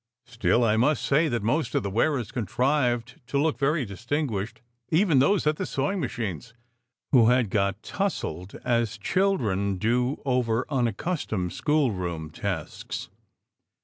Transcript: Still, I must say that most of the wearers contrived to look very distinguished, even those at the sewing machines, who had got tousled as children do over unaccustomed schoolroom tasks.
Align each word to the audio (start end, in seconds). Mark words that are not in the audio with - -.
Still, 0.25 0.63
I 0.63 0.77
must 0.77 1.05
say 1.05 1.27
that 1.27 1.43
most 1.43 1.75
of 1.75 1.83
the 1.83 1.89
wearers 1.91 2.31
contrived 2.31 3.21
to 3.27 3.37
look 3.37 3.59
very 3.59 3.85
distinguished, 3.85 4.59
even 4.89 5.19
those 5.19 5.45
at 5.45 5.57
the 5.57 5.65
sewing 5.67 5.99
machines, 5.99 6.55
who 7.11 7.29
had 7.29 7.51
got 7.51 7.83
tousled 7.83 8.55
as 8.65 8.97
children 8.97 9.77
do 9.77 10.19
over 10.25 10.65
unaccustomed 10.71 11.53
schoolroom 11.53 12.31
tasks. 12.31 13.09